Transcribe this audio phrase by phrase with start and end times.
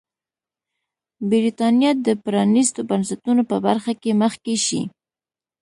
[1.29, 4.81] برېټانیا به د پرانیستو بنسټونو په برخه کې مخکې شي.